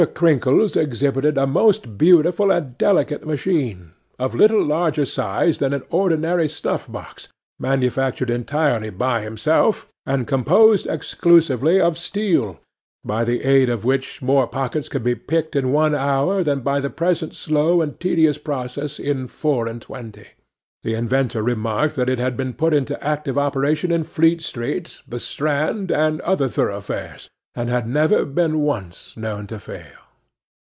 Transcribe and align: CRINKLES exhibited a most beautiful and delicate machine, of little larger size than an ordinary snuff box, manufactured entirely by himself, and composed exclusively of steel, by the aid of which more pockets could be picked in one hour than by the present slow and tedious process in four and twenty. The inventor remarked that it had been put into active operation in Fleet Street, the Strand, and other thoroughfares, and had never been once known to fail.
CRINKLES 0.15 0.75
exhibited 0.75 1.37
a 1.37 1.45
most 1.45 1.95
beautiful 1.95 2.49
and 2.49 2.75
delicate 2.79 3.23
machine, 3.23 3.91
of 4.17 4.33
little 4.33 4.65
larger 4.65 5.05
size 5.05 5.59
than 5.59 5.73
an 5.75 5.83
ordinary 5.91 6.49
snuff 6.49 6.91
box, 6.91 7.27
manufactured 7.59 8.31
entirely 8.31 8.89
by 8.89 9.21
himself, 9.21 9.87
and 10.07 10.25
composed 10.25 10.87
exclusively 10.87 11.79
of 11.79 11.99
steel, 11.99 12.59
by 13.05 13.23
the 13.23 13.43
aid 13.43 13.69
of 13.69 13.85
which 13.85 14.23
more 14.23 14.47
pockets 14.47 14.89
could 14.89 15.03
be 15.03 15.13
picked 15.13 15.55
in 15.55 15.71
one 15.71 15.93
hour 15.93 16.43
than 16.43 16.61
by 16.61 16.79
the 16.79 16.89
present 16.89 17.35
slow 17.35 17.79
and 17.83 17.99
tedious 17.99 18.39
process 18.39 18.97
in 18.97 19.27
four 19.27 19.67
and 19.67 19.83
twenty. 19.83 20.29
The 20.81 20.95
inventor 20.95 21.43
remarked 21.43 21.95
that 21.97 22.09
it 22.09 22.17
had 22.17 22.35
been 22.35 22.53
put 22.53 22.73
into 22.73 22.99
active 23.05 23.37
operation 23.37 23.91
in 23.91 24.03
Fleet 24.03 24.41
Street, 24.41 24.99
the 25.07 25.19
Strand, 25.19 25.91
and 25.91 26.21
other 26.21 26.47
thoroughfares, 26.47 27.29
and 27.53 27.67
had 27.67 27.85
never 27.85 28.23
been 28.23 28.59
once 28.61 29.13
known 29.17 29.45
to 29.45 29.59
fail. 29.59 29.83